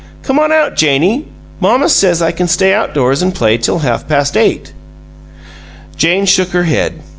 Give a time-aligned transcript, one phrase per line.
[0.23, 1.27] "Come on out, Janie.
[1.59, 4.73] Mamma says I can stay outdoors an' play till half past eight."
[5.95, 7.01] Jane shook her head.